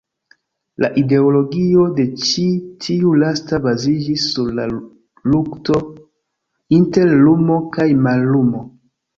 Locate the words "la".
0.83-0.87, 4.61-4.67